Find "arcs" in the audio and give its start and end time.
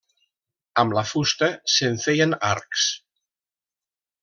2.51-2.89